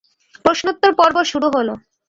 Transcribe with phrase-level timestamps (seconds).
[0.45, 1.69] প্রশ্নোত্তর পর্ব শুরু হল।